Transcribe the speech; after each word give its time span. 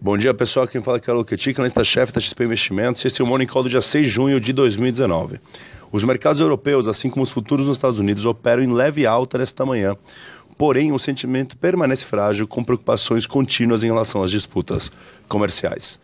Bom 0.00 0.16
dia, 0.16 0.32
pessoal. 0.32 0.68
Quem 0.68 0.80
fala 0.80 0.98
é 0.98 1.00
Carol 1.00 1.24
Ketik, 1.24 1.58
analista-chefe 1.58 2.12
da 2.12 2.20
XP 2.20 2.44
Investimentos. 2.44 3.04
Esse 3.04 3.20
é 3.20 3.24
o 3.24 3.26
Morning 3.26 3.46
Call 3.46 3.64
do 3.64 3.68
dia 3.68 3.80
6 3.80 4.06
de 4.06 4.12
junho 4.12 4.40
de 4.40 4.52
2019. 4.52 5.40
Os 5.90 6.04
mercados 6.04 6.40
europeus, 6.40 6.86
assim 6.86 7.10
como 7.10 7.24
os 7.24 7.32
futuros 7.32 7.66
nos 7.66 7.76
Estados 7.76 7.98
Unidos, 7.98 8.24
operam 8.24 8.62
em 8.62 8.72
leve 8.72 9.04
alta 9.04 9.38
nesta 9.38 9.66
manhã. 9.66 9.96
Porém, 10.56 10.92
o 10.92 11.00
sentimento 11.00 11.56
permanece 11.56 12.04
frágil, 12.04 12.46
com 12.46 12.62
preocupações 12.62 13.26
contínuas 13.26 13.82
em 13.82 13.88
relação 13.88 14.22
às 14.22 14.30
disputas 14.30 14.92
comerciais. 15.26 15.98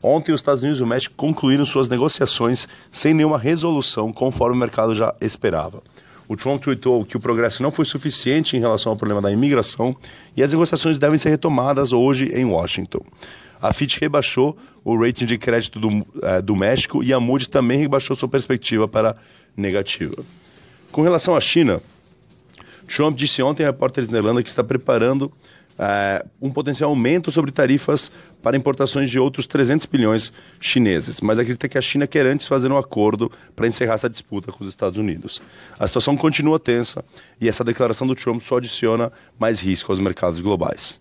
Ontem, 0.00 0.32
os 0.32 0.38
Estados 0.38 0.62
Unidos 0.62 0.80
e 0.80 0.84
o 0.84 0.86
México 0.86 1.16
concluíram 1.16 1.64
suas 1.64 1.88
negociações 1.88 2.68
sem 2.92 3.12
nenhuma 3.12 3.36
resolução, 3.36 4.12
conforme 4.12 4.54
o 4.54 4.60
mercado 4.60 4.94
já 4.94 5.12
esperava. 5.20 5.82
O 6.30 6.36
Trump 6.36 6.62
tweetou 6.62 7.04
que 7.04 7.16
o 7.16 7.20
progresso 7.20 7.60
não 7.60 7.72
foi 7.72 7.84
suficiente 7.84 8.56
em 8.56 8.60
relação 8.60 8.92
ao 8.92 8.96
problema 8.96 9.20
da 9.20 9.32
imigração 9.32 9.96
e 10.36 10.44
as 10.44 10.52
negociações 10.52 10.96
devem 10.96 11.18
ser 11.18 11.28
retomadas 11.28 11.92
hoje 11.92 12.26
em 12.26 12.44
Washington. 12.44 13.00
A 13.60 13.72
Fitch 13.72 13.98
rebaixou 13.98 14.56
o 14.84 14.96
rating 14.98 15.26
de 15.26 15.36
crédito 15.36 15.78
do, 15.78 16.06
eh, 16.22 16.42
do 16.42 16.56
México 16.56 17.02
e 17.02 17.12
a 17.12 17.20
Moody 17.20 17.48
também 17.48 17.78
rebaixou 17.78 18.16
sua 18.16 18.28
perspectiva 18.28 18.88
para 18.88 19.16
negativa. 19.56 20.24
Com 20.90 21.02
relação 21.02 21.36
à 21.36 21.40
China, 21.40 21.80
Trump 22.86 23.16
disse 23.16 23.42
ontem 23.42 23.62
a 23.62 23.66
repórteres 23.66 24.08
na 24.08 24.18
Irlanda 24.18 24.42
que 24.42 24.48
está 24.48 24.64
preparando 24.64 25.32
uh, 25.80 26.28
um 26.40 26.50
potencial 26.50 26.90
aumento 26.90 27.30
sobre 27.32 27.50
tarifas 27.50 28.10
para 28.42 28.56
importações 28.56 29.10
de 29.10 29.18
outros 29.18 29.46
300 29.46 29.86
bilhões 29.86 30.32
chineses, 30.60 31.20
mas 31.20 31.38
acredita 31.38 31.68
que 31.68 31.78
a 31.78 31.80
China 31.80 32.06
quer 32.06 32.26
antes 32.26 32.46
fazer 32.46 32.70
um 32.70 32.76
acordo 32.76 33.30
para 33.54 33.66
encerrar 33.66 33.94
essa 33.94 34.10
disputa 34.10 34.52
com 34.52 34.64
os 34.64 34.70
Estados 34.70 34.98
Unidos. 34.98 35.40
A 35.78 35.86
situação 35.86 36.16
continua 36.16 36.58
tensa 36.58 37.04
e 37.40 37.48
essa 37.48 37.64
declaração 37.64 38.06
do 38.06 38.14
Trump 38.14 38.42
só 38.42 38.58
adiciona 38.58 39.12
mais 39.38 39.60
risco 39.60 39.92
aos 39.92 39.98
mercados 39.98 40.40
globais. 40.40 41.00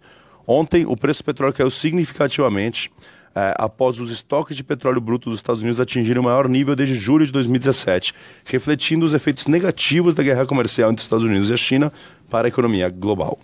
Ontem, 0.51 0.83
o 0.83 0.97
preço 0.97 1.21
do 1.21 1.25
petróleo 1.25 1.53
caiu 1.53 1.69
significativamente 1.69 2.91
eh, 3.35 3.53
após 3.55 3.99
os 3.99 4.09
estoques 4.09 4.57
de 4.57 4.63
petróleo 4.63 4.99
bruto 4.99 5.29
dos 5.29 5.37
Estados 5.37 5.61
Unidos 5.61 5.79
atingirem 5.79 6.19
o 6.19 6.23
maior 6.23 6.49
nível 6.49 6.75
desde 6.75 6.95
julho 6.95 7.23
de 7.23 7.31
2017, 7.31 8.15
refletindo 8.45 9.05
os 9.05 9.13
efeitos 9.13 9.45
negativos 9.45 10.15
da 10.15 10.23
guerra 10.23 10.47
comercial 10.47 10.89
entre 10.89 11.01
os 11.01 11.05
Estados 11.05 11.23
Unidos 11.23 11.51
e 11.51 11.53
a 11.53 11.57
China 11.57 11.93
para 12.31 12.47
a 12.47 12.49
economia 12.49 12.89
global. 12.89 13.37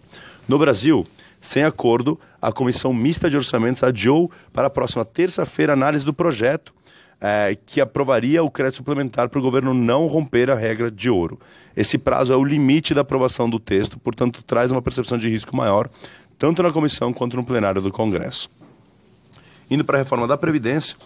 No 0.47 0.57
Brasil, 0.57 1.05
sem 1.39 1.63
acordo, 1.63 2.19
a 2.41 2.51
Comissão 2.51 2.91
Mista 2.91 3.29
de 3.29 3.37
Orçamentos 3.37 3.83
adiou 3.83 4.31
para 4.51 4.65
a 4.65 4.71
próxima 4.71 5.05
terça-feira 5.05 5.73
a 5.73 5.75
análise 5.75 6.03
do 6.03 6.11
projeto 6.11 6.73
é, 7.21 7.57
que 7.65 7.79
aprovaria 7.79 8.43
o 8.43 8.51
crédito 8.51 8.77
suplementar 8.77 9.29
para 9.29 9.39
o 9.39 9.41
governo 9.41 9.73
não 9.73 10.07
romper 10.07 10.49
a 10.51 10.55
regra 10.55 10.91
de 10.91 11.09
ouro. 11.09 11.39
Esse 11.75 11.97
prazo 11.97 12.33
é 12.33 12.35
o 12.35 12.43
limite 12.43 12.93
da 12.93 13.01
aprovação 13.01 13.49
do 13.49 13.59
texto, 13.59 13.99
portanto, 13.99 14.43
traz 14.43 14.71
uma 14.71 14.81
percepção 14.81 15.17
de 15.17 15.29
risco 15.29 15.55
maior, 15.55 15.89
tanto 16.37 16.61
na 16.63 16.71
comissão 16.71 17.13
quanto 17.13 17.35
no 17.35 17.43
plenário 17.43 17.81
do 17.81 17.91
Congresso. 17.91 18.49
Indo 19.69 19.83
para 19.83 19.97
a 19.97 19.99
reforma 19.99 20.27
da 20.27 20.37
Previdência, 20.37 20.97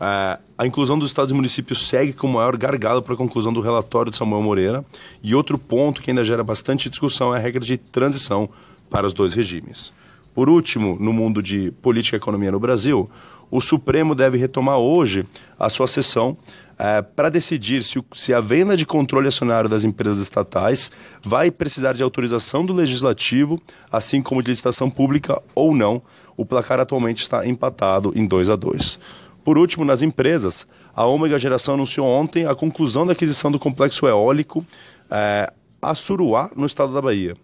a 0.00 0.66
inclusão 0.66 0.98
dos 0.98 1.10
estados 1.10 1.32
e 1.32 1.34
municípios 1.34 1.88
segue 1.88 2.12
como 2.12 2.34
maior 2.34 2.56
gargalo 2.56 3.02
para 3.02 3.14
a 3.14 3.16
conclusão 3.16 3.52
do 3.52 3.60
relatório 3.60 4.10
de 4.12 4.18
Samuel 4.18 4.42
Moreira. 4.42 4.84
E 5.22 5.34
outro 5.34 5.58
ponto 5.58 6.02
que 6.02 6.10
ainda 6.10 6.24
gera 6.24 6.44
bastante 6.44 6.88
discussão 6.88 7.34
é 7.34 7.38
a 7.38 7.40
regra 7.40 7.64
de 7.64 7.76
transição 7.76 8.48
para 8.90 9.06
os 9.06 9.12
dois 9.12 9.34
regimes. 9.34 9.92
Por 10.38 10.48
último, 10.48 10.96
no 11.00 11.12
mundo 11.12 11.42
de 11.42 11.72
política 11.82 12.14
e 12.14 12.18
economia 12.18 12.52
no 12.52 12.60
Brasil, 12.60 13.10
o 13.50 13.60
Supremo 13.60 14.14
deve 14.14 14.38
retomar 14.38 14.78
hoje 14.78 15.26
a 15.58 15.68
sua 15.68 15.88
sessão 15.88 16.36
é, 16.78 17.02
para 17.02 17.28
decidir 17.28 17.82
se, 17.82 18.00
se, 18.14 18.32
a 18.32 18.40
venda 18.40 18.76
de 18.76 18.86
controle 18.86 19.26
acionário 19.26 19.68
das 19.68 19.82
empresas 19.82 20.20
estatais 20.20 20.92
vai 21.24 21.50
precisar 21.50 21.94
de 21.94 22.04
autorização 22.04 22.64
do 22.64 22.72
legislativo, 22.72 23.60
assim 23.90 24.22
como 24.22 24.40
de 24.40 24.50
licitação 24.50 24.88
pública 24.88 25.42
ou 25.56 25.74
não. 25.74 26.00
O 26.36 26.46
placar 26.46 26.78
atualmente 26.78 27.20
está 27.20 27.44
empatado 27.44 28.12
em 28.14 28.24
2 28.24 28.48
a 28.48 28.54
2. 28.54 29.00
Por 29.42 29.58
último, 29.58 29.84
nas 29.84 30.02
empresas, 30.02 30.68
a 30.94 31.04
Ômega 31.04 31.36
Geração 31.36 31.74
anunciou 31.74 32.06
ontem 32.06 32.46
a 32.46 32.54
conclusão 32.54 33.04
da 33.04 33.10
aquisição 33.10 33.50
do 33.50 33.58
complexo 33.58 34.06
eólico 34.06 34.64
é, 35.10 35.52
Assuruá, 35.82 36.48
no 36.54 36.64
estado 36.64 36.94
da 36.94 37.02
Bahia. 37.02 37.36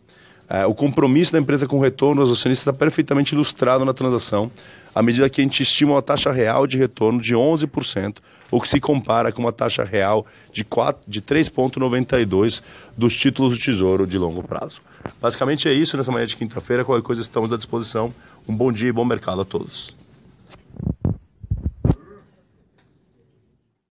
É, 0.48 0.66
o 0.66 0.74
compromisso 0.74 1.32
da 1.32 1.38
empresa 1.38 1.66
com 1.66 1.78
o 1.78 1.80
retorno 1.80 2.20
aos 2.20 2.30
acionistas 2.30 2.62
está 2.62 2.72
perfeitamente 2.72 3.34
ilustrado 3.34 3.84
na 3.84 3.94
transação, 3.94 4.50
à 4.94 5.02
medida 5.02 5.28
que 5.28 5.40
a 5.40 5.44
gente 5.44 5.62
estima 5.62 5.92
uma 5.92 6.02
taxa 6.02 6.30
real 6.30 6.66
de 6.66 6.76
retorno 6.76 7.20
de 7.20 7.34
11%, 7.34 8.18
o 8.50 8.60
que 8.60 8.68
se 8.68 8.78
compara 8.78 9.32
com 9.32 9.42
uma 9.42 9.52
taxa 9.52 9.82
real 9.82 10.26
de, 10.52 10.64
de 11.08 11.22
3,92% 11.22 12.62
dos 12.96 13.16
títulos 13.16 13.56
do 13.56 13.64
Tesouro 13.64 14.06
de 14.06 14.18
longo 14.18 14.42
prazo. 14.42 14.80
Basicamente 15.20 15.68
é 15.68 15.72
isso 15.72 15.96
nessa 15.96 16.12
manhã 16.12 16.26
de 16.26 16.36
quinta-feira. 16.36 16.84
Qualquer 16.84 17.04
coisa 17.04 17.20
estamos 17.20 17.52
à 17.52 17.56
disposição. 17.56 18.14
Um 18.48 18.54
bom 18.54 18.70
dia 18.70 18.88
e 18.88 18.92
bom 18.92 19.04
mercado 19.04 19.40
a 19.40 19.44
todos. 19.44 20.03